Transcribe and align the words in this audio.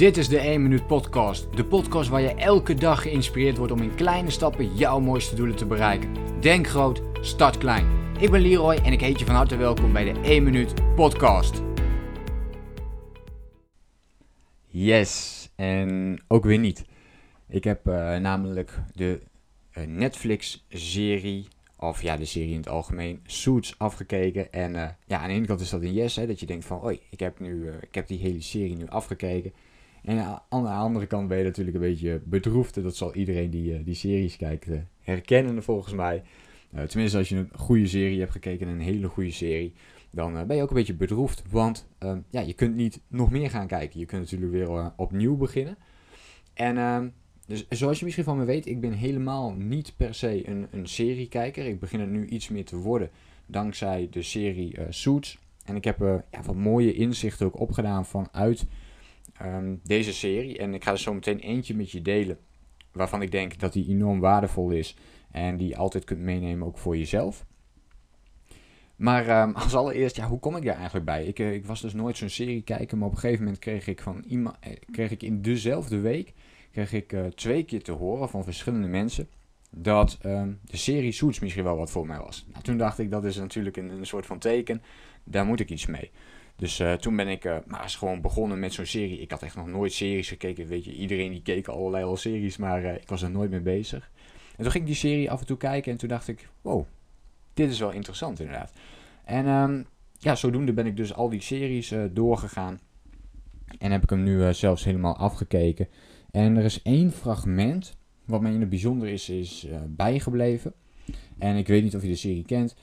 Dit 0.00 0.16
is 0.16 0.28
de 0.28 0.38
1 0.38 0.62
Minuut 0.62 0.86
Podcast. 0.86 1.56
De 1.56 1.64
podcast 1.64 2.08
waar 2.08 2.20
je 2.20 2.34
elke 2.34 2.74
dag 2.74 3.02
geïnspireerd 3.02 3.56
wordt 3.56 3.72
om 3.72 3.82
in 3.82 3.94
kleine 3.94 4.30
stappen 4.30 4.76
jouw 4.76 5.00
mooiste 5.00 5.34
doelen 5.34 5.56
te 5.56 5.66
bereiken. 5.66 6.14
Denk 6.40 6.66
groot, 6.66 7.02
start 7.20 7.58
klein. 7.58 7.86
Ik 8.18 8.30
ben 8.30 8.40
Leroy 8.40 8.74
en 8.74 8.92
ik 8.92 9.00
heet 9.00 9.18
je 9.18 9.24
van 9.24 9.34
harte 9.34 9.56
welkom 9.56 9.92
bij 9.92 10.12
de 10.12 10.20
1 10.20 10.42
Minuut 10.42 10.94
Podcast. 10.94 11.62
Yes, 14.66 15.48
en 15.54 16.20
ook 16.28 16.44
weer 16.44 16.58
niet. 16.58 16.84
Ik 17.48 17.64
heb 17.64 17.86
uh, 17.86 18.16
namelijk 18.16 18.82
de 18.94 19.20
uh, 19.78 19.84
Netflix-serie, 19.86 21.48
of 21.76 22.02
ja, 22.02 22.16
de 22.16 22.24
serie 22.24 22.52
in 22.52 22.56
het 22.60 22.68
algemeen, 22.68 23.20
Suits 23.26 23.74
afgekeken. 23.78 24.52
En 24.52 24.74
uh, 24.74 24.88
ja, 25.06 25.18
aan 25.18 25.28
de 25.28 25.34
ene 25.34 25.46
kant 25.46 25.60
is 25.60 25.70
dat 25.70 25.82
een 25.82 25.92
yes, 25.92 26.16
hè, 26.16 26.26
dat 26.26 26.40
je 26.40 26.46
denkt 26.46 26.64
van, 26.64 26.84
oei, 26.84 27.00
ik 27.10 27.20
heb, 27.20 27.40
nu, 27.40 27.70
ik 27.80 27.94
heb 27.94 28.06
die 28.06 28.18
hele 28.18 28.40
serie 28.40 28.76
nu 28.76 28.88
afgekeken. 28.88 29.52
En 30.02 30.40
aan 30.48 30.62
de 30.62 30.68
andere 30.68 31.06
kant 31.06 31.28
ben 31.28 31.38
je 31.38 31.44
natuurlijk 31.44 31.76
een 31.76 31.82
beetje 31.82 32.20
bedroefd. 32.24 32.82
Dat 32.82 32.96
zal 32.96 33.14
iedereen 33.14 33.50
die 33.50 33.72
uh, 33.72 33.84
die 33.84 33.94
series 33.94 34.36
kijkt 34.36 34.68
uh, 34.68 34.78
herkennen 35.00 35.62
volgens 35.62 35.94
mij. 35.94 36.22
Uh, 36.74 36.82
tenminste, 36.82 37.18
als 37.18 37.28
je 37.28 37.36
een 37.36 37.50
goede 37.54 37.86
serie 37.86 38.18
hebt 38.18 38.32
gekeken, 38.32 38.68
een 38.68 38.80
hele 38.80 39.08
goede 39.08 39.30
serie, 39.30 39.72
dan 40.10 40.46
ben 40.46 40.56
je 40.56 40.62
ook 40.62 40.68
een 40.68 40.76
beetje 40.76 40.94
bedroefd. 40.94 41.42
Want 41.50 41.88
ehm, 41.98 42.18
ja, 42.30 42.40
je 42.40 42.52
kunt 42.52 42.74
niet 42.74 43.00
nog 43.08 43.30
meer 43.30 43.50
gaan 43.50 43.66
kijken. 43.66 44.00
Je 44.00 44.06
kunt 44.06 44.22
natuurlijk 44.22 44.52
weer 44.52 44.92
opnieuw 44.96 45.36
beginnen. 45.36 45.76
En 46.54 46.78
ehm, 46.78 47.08
dus, 47.46 47.66
zoals 47.68 47.98
je 47.98 48.04
misschien 48.04 48.24
van 48.24 48.36
me 48.36 48.44
weet, 48.44 48.66
ik 48.66 48.80
ben 48.80 48.92
helemaal 48.92 49.52
niet 49.52 49.92
per 49.96 50.14
se 50.14 50.48
een, 50.48 50.66
een 50.70 50.86
seriekijker. 50.86 51.66
Ik 51.66 51.80
begin 51.80 52.00
er 52.00 52.06
nu 52.06 52.26
iets 52.26 52.48
meer 52.48 52.64
te 52.64 52.76
worden 52.76 53.10
dankzij 53.46 54.08
de 54.10 54.22
serie 54.22 54.76
Suits. 54.88 55.38
En 55.64 55.76
ik 55.76 55.84
heb 55.84 55.98
ja, 56.30 56.42
wat 56.44 56.54
mooie 56.54 56.92
inzichten 56.92 57.46
ook 57.46 57.60
opgedaan 57.60 58.06
vanuit 58.06 58.66
Ehm, 59.40 59.74
deze 59.82 60.12
serie. 60.12 60.58
En 60.58 60.74
ik 60.74 60.84
ga 60.84 60.90
er 60.90 60.98
zo 60.98 61.14
meteen 61.14 61.38
eentje 61.38 61.74
met 61.74 61.90
je 61.90 62.02
delen. 62.02 62.38
Waarvan 62.92 63.22
ik 63.22 63.30
denk 63.30 63.58
dat 63.58 63.72
die 63.72 63.88
enorm 63.88 64.20
waardevol 64.20 64.70
is. 64.70 64.96
En 65.30 65.56
die 65.56 65.68
je 65.68 65.76
altijd 65.76 66.04
kunt 66.04 66.20
meenemen 66.20 66.66
ook 66.66 66.78
voor 66.78 66.96
jezelf. 66.96 67.46
Maar 68.96 69.42
um, 69.42 69.54
als 69.54 69.74
allereerst, 69.74 70.16
ja, 70.16 70.28
hoe 70.28 70.38
kom 70.38 70.56
ik 70.56 70.64
daar 70.64 70.76
eigenlijk 70.76 71.04
bij? 71.04 71.24
Ik, 71.24 71.38
uh, 71.38 71.52
ik 71.52 71.66
was 71.66 71.80
dus 71.80 71.92
nooit 71.92 72.16
zo'n 72.16 72.28
serie 72.28 72.62
kijken, 72.62 72.98
maar 72.98 73.06
op 73.06 73.14
een 73.14 73.20
gegeven 73.20 73.44
moment 73.44 73.60
kreeg 73.60 73.86
ik, 73.86 74.00
van 74.00 74.24
iemand, 74.28 74.56
eh, 74.60 74.72
kreeg 74.90 75.10
ik 75.10 75.22
in 75.22 75.42
dezelfde 75.42 76.00
week 76.00 76.34
kreeg 76.72 76.92
ik, 76.92 77.12
uh, 77.12 77.26
twee 77.26 77.64
keer 77.64 77.82
te 77.82 77.92
horen 77.92 78.28
van 78.28 78.44
verschillende 78.44 78.88
mensen 78.88 79.28
dat 79.70 80.18
um, 80.26 80.58
de 80.64 80.76
serie 80.76 81.12
Suits 81.12 81.38
misschien 81.40 81.64
wel 81.64 81.76
wat 81.76 81.90
voor 81.90 82.06
mij 82.06 82.18
was. 82.18 82.46
Nou, 82.50 82.62
toen 82.62 82.76
dacht 82.76 82.98
ik, 82.98 83.10
dat 83.10 83.24
is 83.24 83.36
natuurlijk 83.36 83.76
een, 83.76 83.90
een 83.90 84.06
soort 84.06 84.26
van 84.26 84.38
teken, 84.38 84.82
daar 85.24 85.44
moet 85.44 85.60
ik 85.60 85.70
iets 85.70 85.86
mee. 85.86 86.10
Dus 86.60 86.80
uh, 86.80 86.92
toen 86.92 87.16
ben 87.16 87.28
ik 87.28 87.44
uh, 87.44 87.56
maar 87.66 87.82
eens 87.82 87.96
gewoon 87.96 88.20
begonnen 88.20 88.58
met 88.58 88.72
zo'n 88.72 88.86
serie. 88.86 89.20
Ik 89.20 89.30
had 89.30 89.42
echt 89.42 89.56
nog 89.56 89.66
nooit 89.66 89.92
series 89.92 90.28
gekeken. 90.28 90.66
Weet 90.66 90.84
je, 90.84 90.94
iedereen 90.94 91.30
die 91.30 91.42
keek 91.42 91.68
allerlei 91.68 92.04
al 92.04 92.16
series, 92.16 92.56
maar 92.56 92.82
uh, 92.84 92.94
ik 92.94 93.08
was 93.08 93.22
er 93.22 93.30
nooit 93.30 93.50
mee 93.50 93.60
bezig. 93.60 94.10
En 94.56 94.62
toen 94.62 94.70
ging 94.70 94.84
ik 94.84 94.90
die 94.90 94.98
serie 94.98 95.30
af 95.30 95.40
en 95.40 95.46
toe 95.46 95.56
kijken 95.56 95.92
en 95.92 95.98
toen 95.98 96.08
dacht 96.08 96.28
ik, 96.28 96.48
wow, 96.62 96.84
dit 97.54 97.70
is 97.70 97.78
wel 97.78 97.90
interessant 97.90 98.40
inderdaad. 98.40 98.72
En 99.24 99.46
um, 99.48 99.86
ja, 100.18 100.34
zodoende 100.34 100.72
ben 100.72 100.86
ik 100.86 100.96
dus 100.96 101.14
al 101.14 101.28
die 101.28 101.40
series 101.40 101.94
doorgegaan. 102.12 102.80
En 103.78 103.90
heb 103.90 104.02
ik 104.02 104.10
hem 104.10 104.22
nu 104.22 104.54
zelfs 104.54 104.84
helemaal 104.84 105.16
afgekeken. 105.16 105.88
En 106.30 106.56
er 106.56 106.64
is 106.64 106.82
één 106.82 107.12
fragment 107.12 107.96
wat 108.24 108.40
mij 108.40 108.52
in 108.52 108.60
het 108.60 108.68
bijzonder 108.68 109.08
is, 109.08 109.28
is 109.28 109.66
bijgebleven. 109.86 110.72
En 111.38 111.56
ik 111.56 111.66
weet 111.66 111.82
niet 111.82 111.96
of 111.96 112.02
je 112.02 112.08
de 112.08 112.16
serie 112.16 112.44
kent, 112.44 112.76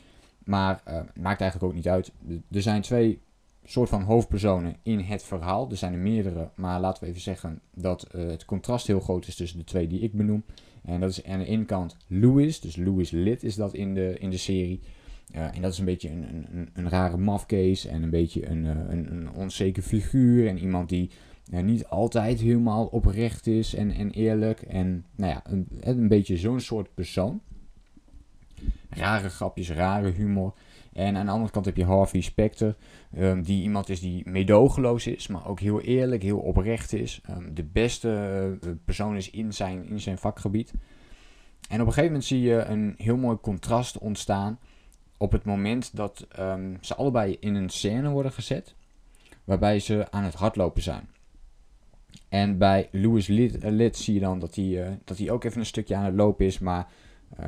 maar 0.43 0.81
maakt 1.19 1.41
eigenlijk 1.41 1.63
ook 1.63 1.73
niet 1.73 1.87
uit. 1.87 2.11
Er 2.51 2.61
zijn 2.61 2.81
twee 2.81 3.19
soort 3.69 3.89
van 3.89 4.01
hoofdpersonen 4.01 4.75
in 4.83 4.99
het 4.99 5.23
verhaal. 5.23 5.69
Er 5.69 5.77
zijn 5.77 5.93
er 5.93 5.99
meerdere, 5.99 6.49
maar 6.55 6.79
laten 6.79 7.03
we 7.03 7.09
even 7.09 7.21
zeggen 7.21 7.61
dat 7.73 8.07
uh, 8.15 8.27
het 8.27 8.45
contrast 8.45 8.87
heel 8.87 8.99
groot 8.99 9.27
is 9.27 9.35
tussen 9.35 9.59
de 9.59 9.63
twee 9.63 9.87
die 9.87 9.99
ik 9.99 10.13
benoem. 10.13 10.43
En 10.83 10.99
dat 10.99 11.09
is 11.09 11.23
aan 11.23 11.39
de 11.39 11.45
ene 11.45 11.65
kant 11.65 11.97
Louis, 12.07 12.59
dus 12.59 12.75
Louis 12.75 13.09
Lid 13.09 13.43
is 13.43 13.55
dat 13.55 13.73
in 13.73 13.93
de, 13.93 14.15
in 14.19 14.29
de 14.29 14.37
serie. 14.37 14.81
Uh, 15.35 15.55
en 15.55 15.61
dat 15.61 15.71
is 15.71 15.79
een 15.79 15.85
beetje 15.85 16.09
een, 16.09 16.47
een, 16.51 16.69
een 16.73 16.89
rare 16.89 17.17
mafcase 17.17 17.89
en 17.89 18.03
een 18.03 18.09
beetje 18.09 18.47
een, 18.49 18.63
uh, 18.65 18.71
een, 18.87 19.11
een 19.11 19.31
onzeker 19.31 19.83
figuur. 19.83 20.47
En 20.47 20.57
iemand 20.57 20.89
die 20.89 21.09
niet 21.51 21.85
altijd 21.85 22.39
helemaal 22.39 22.85
oprecht 22.85 23.47
is 23.47 23.75
en, 23.75 23.91
en 23.91 24.11
eerlijk. 24.11 24.61
En 24.61 25.05
nou 25.15 25.31
ja, 25.31 25.41
een, 25.45 25.67
een 25.79 26.07
beetje 26.07 26.37
zo'n 26.37 26.59
soort 26.59 26.93
persoon. 26.93 27.41
Rare 28.89 29.29
grapjes, 29.29 29.71
rare 29.71 30.11
humor. 30.11 30.53
En 30.97 31.17
aan 31.17 31.25
de 31.25 31.31
andere 31.31 31.51
kant 31.51 31.65
heb 31.65 31.77
je 31.77 31.85
Harvey 31.85 32.21
Specter, 32.21 32.75
um, 33.17 33.43
die 33.43 33.63
iemand 33.63 33.89
is 33.89 33.99
die 33.99 34.29
medogeloos 34.29 35.07
is, 35.07 35.27
maar 35.27 35.47
ook 35.47 35.59
heel 35.59 35.81
eerlijk, 35.81 36.23
heel 36.23 36.39
oprecht 36.39 36.93
is. 36.93 37.21
Um, 37.29 37.53
de 37.53 37.63
beste 37.63 38.09
uh, 38.63 38.71
persoon 38.85 39.15
is 39.15 39.29
in 39.29 39.53
zijn, 39.53 39.89
in 39.89 39.99
zijn 39.99 40.17
vakgebied. 40.17 40.73
En 41.69 41.81
op 41.81 41.87
een 41.87 41.93
gegeven 41.93 42.05
moment 42.05 42.25
zie 42.25 42.41
je 42.41 42.63
een 42.63 42.93
heel 42.97 43.17
mooi 43.17 43.37
contrast 43.41 43.97
ontstaan 43.97 44.59
op 45.17 45.31
het 45.31 45.43
moment 45.43 45.95
dat 45.95 46.27
um, 46.39 46.77
ze 46.81 46.95
allebei 46.95 47.37
in 47.39 47.55
een 47.55 47.69
scène 47.69 48.09
worden 48.09 48.31
gezet, 48.31 48.75
waarbij 49.43 49.79
ze 49.79 50.11
aan 50.11 50.23
het 50.23 50.33
hardlopen 50.33 50.81
zijn. 50.81 51.09
En 52.29 52.57
bij 52.57 52.89
Louis 52.91 53.27
Lid, 53.27 53.97
zie 53.97 54.13
je 54.13 54.19
dan 54.19 54.39
dat 54.39 54.55
hij, 54.55 54.65
uh, 54.65 54.89
dat 55.03 55.17
hij 55.17 55.31
ook 55.31 55.43
even 55.43 55.59
een 55.59 55.65
stukje 55.65 55.95
aan 55.95 56.05
het 56.05 56.15
lopen 56.15 56.45
is, 56.45 56.59
maar 56.59 56.87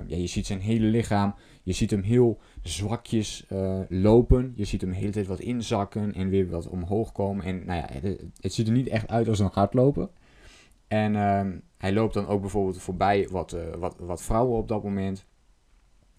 ja, 0.07 0.17
je 0.17 0.27
ziet 0.27 0.45
zijn 0.45 0.59
hele 0.59 0.85
lichaam 0.85 1.35
je 1.69 1.75
ziet 1.75 1.91
hem 1.91 2.01
heel 2.01 2.39
zwakjes 2.61 3.45
uh, 3.51 3.79
lopen. 3.89 4.53
Je 4.55 4.65
ziet 4.65 4.81
hem 4.81 4.89
de 4.89 4.95
hele 4.95 5.11
tijd 5.11 5.27
wat 5.27 5.39
inzakken 5.39 6.13
en 6.13 6.29
weer 6.29 6.49
wat 6.49 6.67
omhoog 6.67 7.11
komen. 7.11 7.45
En 7.45 7.65
nou 7.65 7.79
ja, 7.79 8.09
het, 8.41 8.53
ziet 8.53 8.67
er 8.67 8.73
niet 8.73 8.87
echt 8.87 9.07
uit 9.07 9.27
als 9.27 9.39
een 9.39 9.49
hardloper. 9.53 10.09
En 10.87 11.13
uh, 11.13 11.41
hij 11.77 11.93
loopt 11.93 12.13
dan 12.13 12.27
ook 12.27 12.41
bijvoorbeeld 12.41 12.81
voorbij 12.81 13.27
wat, 13.31 13.53
uh, 13.53 13.73
wat, 13.75 13.95
wat 13.99 14.21
vrouwen 14.21 14.57
op 14.57 14.67
dat 14.67 14.83
moment. 14.83 15.25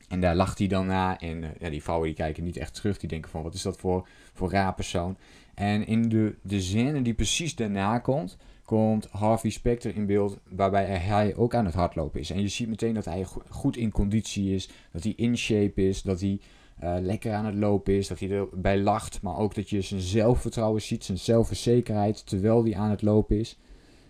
En 0.09 0.21
daar 0.21 0.37
lacht 0.37 0.59
hij 0.59 0.67
dan 0.67 0.87
na. 0.87 1.19
En 1.19 1.43
uh, 1.43 1.49
ja, 1.59 1.71
die 1.71 1.83
vrouwen 1.83 2.07
die 2.09 2.17
kijken 2.17 2.45
niet 2.45 2.57
echt 2.57 2.75
terug. 2.75 2.99
Die 2.99 3.09
denken 3.09 3.31
van 3.31 3.43
wat 3.43 3.55
is 3.55 3.63
dat 3.63 3.77
voor, 3.77 4.09
voor 4.33 4.51
raar 4.51 4.75
persoon. 4.75 5.17
En 5.55 5.87
in 5.87 6.09
de, 6.09 6.37
de 6.43 6.61
scène 6.61 7.03
die 7.03 7.15
precies 7.15 7.55
daarna 7.55 7.99
komt, 7.99 8.37
komt 8.71 9.09
Harvey 9.11 9.51
Specter 9.51 9.97
in 9.97 10.07
beeld, 10.07 10.39
waarbij 10.49 10.85
hij 10.85 11.37
ook 11.37 11.55
aan 11.55 11.65
het 11.65 11.75
hardlopen 11.75 12.21
is. 12.21 12.31
En 12.31 12.41
je 12.41 12.49
ziet 12.49 12.69
meteen 12.69 12.95
dat 12.95 13.05
hij 13.05 13.27
goed 13.49 13.77
in 13.77 13.91
conditie 13.91 14.55
is, 14.55 14.71
dat 14.93 15.03
hij 15.03 15.13
in 15.17 15.37
shape 15.37 15.89
is, 15.89 16.03
dat 16.03 16.21
hij 16.21 16.41
uh, 16.83 16.97
lekker 17.01 17.33
aan 17.33 17.45
het 17.45 17.55
lopen 17.55 17.95
is, 17.95 18.09
dat 18.09 18.19
hij 18.19 18.31
erbij 18.31 18.79
lacht, 18.79 19.23
maar 19.23 19.37
ook 19.37 19.55
dat 19.55 19.71
je 19.71 19.81
zijn 19.81 20.01
zelfvertrouwen 20.01 20.83
ziet, 20.83 21.05
zijn 21.05 21.19
zelfverzekerheid, 21.19 22.27
terwijl 22.27 22.65
hij 22.65 22.77
aan 22.77 22.91
het 22.91 23.03
lopen 23.03 23.39
is. 23.39 23.59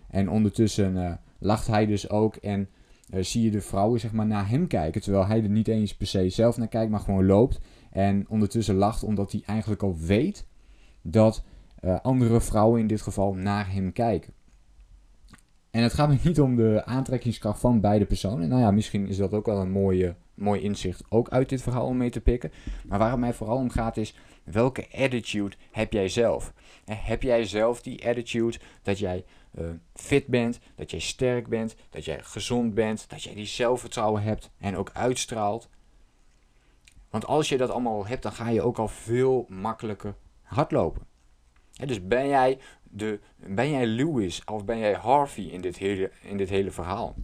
En 0.07 0.29
ondertussen 0.29 0.95
uh, 0.95 1.13
lacht 1.39 1.67
hij 1.67 1.85
dus 1.85 2.09
ook 2.09 2.35
en 2.35 2.69
uh, 3.13 3.23
zie 3.23 3.43
je 3.43 3.51
de 3.51 3.61
vrouwen 3.61 3.99
zeg 3.99 4.11
maar 4.11 4.27
naar 4.27 4.49
hem 4.49 4.67
kijken, 4.67 5.01
terwijl 5.01 5.25
hij 5.25 5.43
er 5.43 5.49
niet 5.49 5.67
eens 5.67 5.95
per 5.95 6.07
se 6.07 6.29
zelf 6.29 6.57
naar 6.57 6.67
kijkt, 6.67 6.91
maar 6.91 6.99
gewoon 6.99 7.25
loopt. 7.25 7.59
En 7.91 8.25
ondertussen 8.29 8.75
lacht 8.75 9.03
omdat 9.03 9.31
hij 9.31 9.41
eigenlijk 9.45 9.83
al 9.83 9.97
weet 9.97 10.47
dat 11.01 11.43
andere 12.01 12.41
vrouwen 12.41 12.79
in 12.79 12.87
dit 12.87 13.01
geval 13.01 13.33
naar 13.33 13.71
hem 13.71 13.93
kijken. 13.93 14.33
En 15.71 15.83
het 15.83 15.93
gaat 15.93 16.09
me 16.09 16.17
niet 16.23 16.41
om 16.41 16.55
de 16.55 16.85
aantrekkingskracht 16.85 17.59
van 17.59 17.81
beide 17.81 18.05
personen. 18.05 18.49
Nou 18.49 18.61
ja, 18.61 18.71
misschien 18.71 19.07
is 19.07 19.17
dat 19.17 19.33
ook 19.33 19.45
wel 19.45 19.61
een 19.61 19.71
mooie, 19.71 20.15
mooi 20.33 20.61
inzicht 20.61 21.03
ook 21.09 21.29
uit 21.29 21.49
dit 21.49 21.61
verhaal 21.61 21.85
om 21.85 21.97
mee 21.97 22.09
te 22.09 22.21
pikken. 22.21 22.51
Maar 22.85 22.99
waar 22.99 23.11
het 23.11 23.19
mij 23.19 23.33
vooral 23.33 23.57
om 23.57 23.69
gaat 23.69 23.97
is, 23.97 24.15
welke 24.43 24.87
attitude 24.91 25.55
heb 25.71 25.93
jij 25.93 26.09
zelf? 26.09 26.53
Heb 26.85 27.21
jij 27.21 27.43
zelf 27.43 27.81
die 27.81 28.07
attitude 28.07 28.57
dat 28.81 28.99
jij 28.99 29.25
uh, 29.59 29.69
fit 29.93 30.27
bent, 30.27 30.59
dat 30.75 30.91
jij 30.91 30.99
sterk 30.99 31.47
bent, 31.47 31.75
dat 31.89 32.05
jij 32.05 32.19
gezond 32.23 32.73
bent, 32.73 33.09
dat 33.09 33.23
jij 33.23 33.33
die 33.33 33.45
zelfvertrouwen 33.45 34.23
hebt 34.23 34.49
en 34.57 34.77
ook 34.77 34.89
uitstraalt? 34.93 35.69
Want 37.09 37.25
als 37.25 37.49
je 37.49 37.57
dat 37.57 37.69
allemaal 37.69 38.05
hebt, 38.05 38.23
dan 38.23 38.31
ga 38.31 38.49
je 38.49 38.61
ook 38.61 38.77
al 38.77 38.87
veel 38.87 39.45
makkelijker 39.49 40.15
hardlopen. 40.41 41.01
dus 41.85 42.07
ben 42.07 42.27
jij 42.27 42.59
de, 42.91 43.19
ben 43.47 43.69
jij 43.69 43.85
Lewis 43.85 44.43
of 44.45 44.65
ben 44.65 44.77
jij 44.79 44.93
Harvey 44.93 45.43
in 45.43 45.61
dit, 45.61 45.77
hele, 45.77 46.11
in 46.21 46.37
dit 46.37 46.49
hele 46.49 46.71
verhaal? 46.71 47.15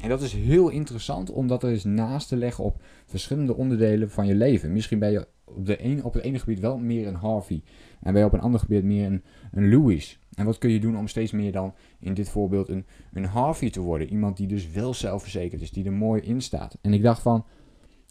En 0.00 0.08
dat 0.08 0.22
is 0.22 0.32
heel 0.32 0.68
interessant 0.68 1.30
om 1.30 1.46
dat 1.46 1.62
er 1.62 1.70
eens 1.70 1.84
naast 1.84 2.28
te 2.28 2.36
leggen 2.36 2.64
op 2.64 2.82
verschillende 3.06 3.56
onderdelen 3.56 4.10
van 4.10 4.26
je 4.26 4.34
leven. 4.34 4.72
Misschien 4.72 4.98
ben 4.98 5.10
je 5.10 5.26
op, 5.44 5.66
de 5.66 5.84
een, 5.84 6.04
op 6.04 6.14
het 6.14 6.22
ene 6.22 6.38
gebied 6.38 6.60
wel 6.60 6.78
meer 6.78 7.06
een 7.06 7.14
Harvey 7.14 7.62
en 8.00 8.12
ben 8.12 8.20
je 8.20 8.26
op 8.26 8.32
een 8.32 8.40
ander 8.40 8.60
gebied 8.60 8.84
meer 8.84 9.06
een, 9.06 9.22
een 9.52 9.68
Lewis. 9.68 10.18
En 10.34 10.44
wat 10.44 10.58
kun 10.58 10.70
je 10.70 10.80
doen 10.80 10.98
om 10.98 11.08
steeds 11.08 11.32
meer 11.32 11.52
dan 11.52 11.74
in 12.00 12.14
dit 12.14 12.28
voorbeeld 12.28 12.68
een, 12.68 12.86
een 13.12 13.24
Harvey 13.24 13.70
te 13.70 13.80
worden? 13.80 14.08
Iemand 14.08 14.36
die 14.36 14.46
dus 14.46 14.70
wel 14.70 14.94
zelfverzekerd 14.94 15.62
is, 15.62 15.70
die 15.70 15.84
er 15.84 15.92
mooi 15.92 16.22
in 16.22 16.40
staat. 16.40 16.78
En 16.80 16.92
ik 16.92 17.02
dacht 17.02 17.22
van, 17.22 17.44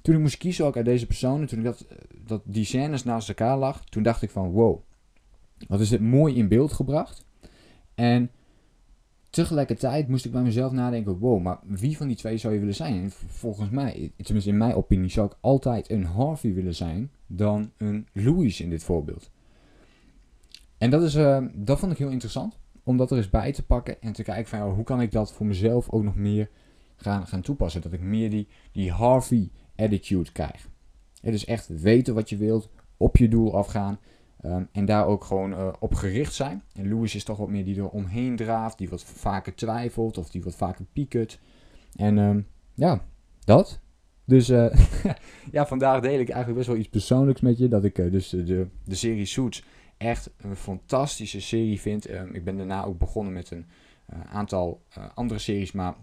toen 0.01 0.15
ik 0.15 0.21
moest 0.21 0.38
kiezen 0.38 0.65
ook 0.65 0.75
uit 0.75 0.85
deze 0.85 1.06
personen, 1.06 1.47
toen 1.47 1.59
ik 1.59 1.65
dat, 1.65 1.88
dat 2.25 2.41
die 2.45 2.65
scènes 2.65 3.03
naast 3.03 3.27
elkaar 3.29 3.57
lag, 3.57 3.83
toen 3.83 4.03
dacht 4.03 4.21
ik 4.21 4.29
van 4.29 4.50
wow, 4.50 4.81
wat 5.67 5.79
is 5.79 5.89
dit 5.89 6.01
mooi 6.01 6.35
in 6.35 6.47
beeld 6.47 6.73
gebracht. 6.73 7.25
En 7.95 8.31
tegelijkertijd 9.29 10.07
moest 10.07 10.25
ik 10.25 10.31
bij 10.31 10.41
mezelf 10.41 10.71
nadenken: 10.71 11.17
wow, 11.17 11.41
maar 11.41 11.59
wie 11.63 11.97
van 11.97 12.07
die 12.07 12.15
twee 12.15 12.37
zou 12.37 12.53
je 12.53 12.59
willen 12.59 12.75
zijn? 12.75 13.03
En 13.03 13.11
volgens 13.27 13.69
mij, 13.69 14.11
tenminste 14.17 14.51
in 14.51 14.57
mijn 14.57 14.75
opinie, 14.75 15.09
zou 15.09 15.27
ik 15.27 15.37
altijd 15.41 15.89
een 15.89 16.05
Harvey 16.05 16.53
willen 16.53 16.75
zijn 16.75 17.11
dan 17.27 17.71
een 17.77 18.07
Louis 18.13 18.61
in 18.61 18.69
dit 18.69 18.83
voorbeeld. 18.83 19.29
En 20.77 20.89
dat, 20.89 21.03
is, 21.03 21.15
uh, 21.15 21.45
dat 21.53 21.79
vond 21.79 21.91
ik 21.91 21.97
heel 21.97 22.09
interessant. 22.09 22.57
om 22.83 22.97
dat 22.97 23.11
er 23.11 23.17
eens 23.17 23.29
bij 23.29 23.51
te 23.51 23.65
pakken 23.65 24.01
en 24.01 24.13
te 24.13 24.23
kijken 24.23 24.47
van 24.47 24.69
hoe 24.69 24.83
kan 24.83 25.01
ik 25.01 25.11
dat 25.11 25.33
voor 25.33 25.45
mezelf 25.45 25.89
ook 25.89 26.03
nog 26.03 26.15
meer 26.15 26.49
gaan, 26.95 27.27
gaan 27.27 27.41
toepassen. 27.41 27.81
Dat 27.81 27.93
ik 27.93 28.01
meer 28.01 28.29
die, 28.29 28.47
die 28.71 28.91
Harvey 28.91 29.49
attitude 29.75 30.31
krijg. 30.31 30.69
Het 31.21 31.33
is 31.33 31.45
echt 31.45 31.81
weten 31.81 32.13
wat 32.13 32.29
je 32.29 32.37
wilt, 32.37 32.69
op 32.97 33.17
je 33.17 33.27
doel 33.27 33.55
afgaan. 33.55 33.99
Ehm, 34.41 34.63
en 34.71 34.85
daar 34.85 35.05
ook 35.05 35.23
gewoon 35.23 35.51
uh, 35.51 35.73
op 35.79 35.93
gericht 35.93 36.33
zijn. 36.33 36.63
En 36.73 36.87
Lewis 36.87 37.15
is 37.15 37.23
toch 37.23 37.37
wat 37.37 37.49
meer 37.49 37.65
die 37.65 37.77
er 37.77 37.89
omheen 37.89 38.35
draaft, 38.35 38.77
die 38.77 38.89
wat 38.89 39.03
vaker 39.03 39.55
twijfelt 39.55 40.17
of 40.17 40.29
die 40.29 40.43
wat 40.43 40.55
vaker 40.55 40.85
piekert. 40.93 41.39
En 41.95 42.17
ehm, 42.17 42.41
ja, 42.73 43.01
dat. 43.43 43.79
Dus 44.25 44.49
uh, 44.49 44.75
ja, 45.51 45.65
vandaag 45.65 46.01
deel 46.01 46.19
ik 46.19 46.29
eigenlijk 46.29 46.55
best 46.55 46.67
wel 46.67 46.77
iets 46.77 46.89
persoonlijks 46.89 47.41
met 47.41 47.57
je. 47.57 47.67
Dat 47.67 47.83
ik 47.83 47.97
uh, 47.97 48.11
dus 48.11 48.29
de, 48.29 48.67
de 48.83 48.95
serie 48.95 49.25
Suits 49.25 49.63
echt 49.97 50.29
een 50.38 50.55
fantastische 50.55 51.41
serie 51.41 51.81
vind. 51.81 52.09
Um, 52.09 52.33
ik 52.33 52.43
ben 52.43 52.57
daarna 52.57 52.83
ook 52.83 52.97
begonnen 52.97 53.33
met 53.33 53.51
een 53.51 53.65
aantal 54.31 54.81
andere 55.13 55.39
series, 55.39 55.71
maar 55.71 55.95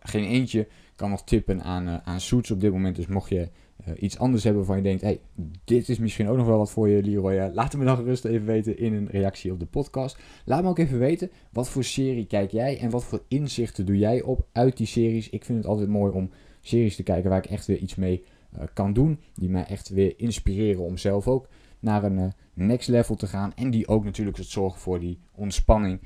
geen 0.00 0.24
eentje 0.24 0.68
kan 0.96 1.10
nog 1.10 1.24
tippen 1.24 1.62
aan, 1.62 2.00
aan 2.04 2.20
Suits 2.20 2.50
op 2.50 2.60
dit 2.60 2.72
moment. 2.72 2.96
Dus 2.96 3.06
mocht 3.06 3.28
je 3.28 3.50
uh, 3.80 3.94
iets 4.02 4.18
anders 4.18 4.44
hebben 4.44 4.66
waarvan 4.66 4.82
je 4.82 4.88
denkt, 4.88 5.02
hey, 5.02 5.20
dit 5.64 5.88
is 5.88 5.98
misschien 5.98 6.28
ook 6.28 6.36
nog 6.36 6.46
wel 6.46 6.58
wat 6.58 6.70
voor 6.70 6.88
je, 6.88 7.02
Leroy. 7.02 7.50
laat 7.52 7.72
het 7.72 7.80
me 7.80 7.86
dan 7.86 7.96
gerust 7.96 8.24
even 8.24 8.46
weten 8.46 8.78
in 8.78 8.94
een 8.94 9.08
reactie 9.10 9.52
op 9.52 9.60
de 9.60 9.66
podcast. 9.66 10.18
Laat 10.44 10.62
me 10.62 10.68
ook 10.68 10.78
even 10.78 10.98
weten, 10.98 11.30
wat 11.52 11.68
voor 11.68 11.84
serie 11.84 12.26
kijk 12.26 12.50
jij 12.50 12.78
en 12.78 12.90
wat 12.90 13.04
voor 13.04 13.22
inzichten 13.28 13.86
doe 13.86 13.98
jij 13.98 14.22
op 14.22 14.46
uit 14.52 14.76
die 14.76 14.86
series. 14.86 15.30
Ik 15.30 15.44
vind 15.44 15.58
het 15.58 15.66
altijd 15.66 15.88
mooi 15.88 16.12
om 16.12 16.30
series 16.60 16.96
te 16.96 17.02
kijken 17.02 17.30
waar 17.30 17.44
ik 17.44 17.50
echt 17.50 17.66
weer 17.66 17.78
iets 17.78 17.94
mee 17.94 18.24
uh, 18.54 18.62
kan 18.72 18.92
doen. 18.92 19.20
Die 19.34 19.48
mij 19.48 19.64
echt 19.64 19.88
weer 19.88 20.14
inspireren 20.16 20.82
om 20.82 20.96
zelf 20.96 21.28
ook 21.28 21.48
naar 21.78 22.04
een 22.04 22.32
next 22.54 22.88
level 22.88 23.16
te 23.16 23.26
gaan. 23.26 23.54
En 23.54 23.70
die 23.70 23.88
ook 23.88 24.04
natuurlijk 24.04 24.36
het 24.36 24.46
zorgen 24.46 24.80
voor 24.80 25.00
die 25.00 25.18
ontspanning. 25.34 26.00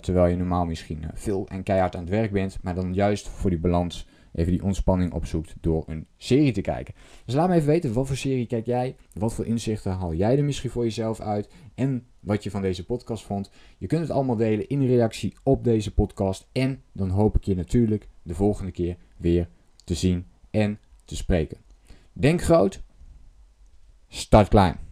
terwijl 0.00 0.26
je 0.26 0.36
normaal 0.36 0.64
misschien 0.64 1.04
veel 1.14 1.48
en 1.48 1.62
keihard 1.62 1.94
aan 1.94 2.00
het 2.00 2.10
werk 2.10 2.32
bent, 2.32 2.58
maar 2.62 2.74
dan 2.74 2.94
juist 2.94 3.28
voor 3.28 3.50
die 3.50 3.58
balans 3.58 4.06
even 4.32 4.52
die 4.52 4.62
ontspanning 4.62 5.12
opzoekt 5.12 5.54
door 5.60 5.84
een 5.86 6.06
serie 6.16 6.52
te 6.52 6.60
kijken. 6.60 6.94
Dus 7.24 7.34
laat 7.34 7.48
me 7.48 7.54
even 7.54 7.68
weten, 7.68 7.92
wat 7.92 8.06
voor 8.06 8.16
serie 8.16 8.46
kijk 8.46 8.66
jij? 8.66 8.96
Wat 9.12 9.34
voor 9.34 9.46
inzichten 9.46 9.92
haal 9.92 10.14
jij 10.14 10.38
er 10.38 10.44
misschien 10.44 10.70
voor 10.70 10.84
jezelf 10.84 11.20
uit? 11.20 11.48
En 11.74 12.06
wat 12.20 12.42
je 12.42 12.50
van 12.50 12.62
deze 12.62 12.84
podcast 12.84 13.24
vond. 13.24 13.50
Je 13.78 13.86
kunt 13.86 14.00
het 14.00 14.10
allemaal 14.10 14.36
delen 14.36 14.68
in 14.68 14.86
reactie 14.86 15.36
op 15.42 15.64
deze 15.64 15.94
podcast. 15.94 16.48
En 16.52 16.82
dan 16.92 17.08
hoop 17.08 17.36
ik 17.36 17.44
je 17.44 17.54
natuurlijk 17.54 18.08
de 18.22 18.34
volgende 18.34 18.72
keer 18.72 18.96
weer 19.16 19.48
te 19.84 19.94
zien 19.94 20.26
en 20.50 20.78
te 21.04 21.16
spreken. 21.16 21.58
Denk 22.12 22.42
groot, 22.42 22.82
start 24.08 24.48
klein. 24.48 24.91